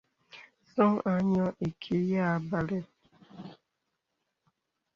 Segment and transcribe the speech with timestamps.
[0.65, 2.79] Ǹsɔ̄ŋ à nyɔ̄ɔ̄ ìkì yà bàlə.